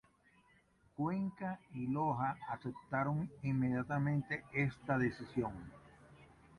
[0.95, 5.53] Cuenca y Loja aceptaron inmediatamente esta decisión.